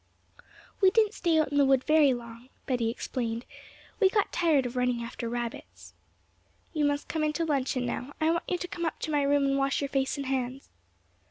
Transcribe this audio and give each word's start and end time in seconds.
'We 0.81 0.89
didn't 0.89 1.13
stay 1.13 1.37
out 1.37 1.51
in 1.51 1.59
the 1.59 1.63
wood 1.65 1.83
very 1.83 2.11
long,' 2.11 2.49
Betty 2.65 2.89
explained; 2.89 3.45
'we 3.99 4.09
got 4.09 4.31
tired 4.31 4.65
of 4.65 4.75
running 4.75 5.03
after 5.03 5.29
rabbits.' 5.29 5.93
'You 6.73 6.85
must 6.85 7.07
come 7.07 7.23
in 7.23 7.33
to 7.33 7.45
luncheon 7.45 7.85
now; 7.85 8.13
I 8.19 8.31
want 8.31 8.45
you 8.47 8.57
to 8.57 8.67
come 8.67 8.83
up 8.85 8.97
to 9.01 9.11
my 9.11 9.21
room 9.21 9.45
to 9.47 9.55
wash 9.57 9.79
your 9.79 9.89
face 9.89 10.17
and 10.17 10.25
hands.' 10.25 10.69